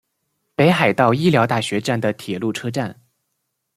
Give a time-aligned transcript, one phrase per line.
[0.55, 3.01] 北海道医疗大学站的铁路车站。